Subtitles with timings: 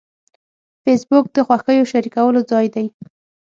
[0.83, 2.85] فېسبوک د خوښیو شریکولو ځای دی